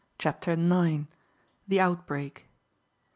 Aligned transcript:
CHAPTER 0.17 0.53
IX. 0.53 1.03
THE 1.67 1.79
OUTBREAK. 1.79 2.47